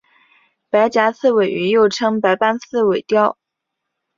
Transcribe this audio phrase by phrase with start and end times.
[0.71, 3.37] 白颊刺尾鱼又称白斑刺尾鲷。